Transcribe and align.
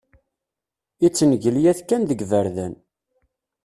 Ittengelyat 1.07 1.79
kan 1.87 2.01
deg 2.09 2.19
iberdan. 2.25 2.73